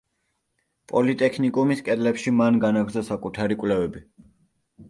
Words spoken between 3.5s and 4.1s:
კვლევები.